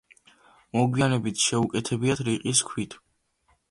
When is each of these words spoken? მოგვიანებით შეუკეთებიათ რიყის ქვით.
მოგვიანებით 0.77 1.45
შეუკეთებიათ 1.51 2.27
რიყის 2.31 2.67
ქვით. 2.73 3.03